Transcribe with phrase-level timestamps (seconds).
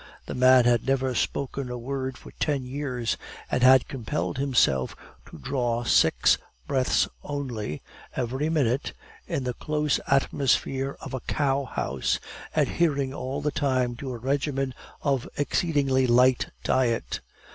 [0.25, 3.17] The man had never spoken a word for ten years,
[3.51, 4.95] and had compelled himself
[5.29, 7.83] to draw six breaths only,
[8.15, 8.93] every minute,
[9.27, 12.19] in the close atmosphere of a cow house,
[12.55, 17.19] adhering all the time to a regimen of exceedingly light diet.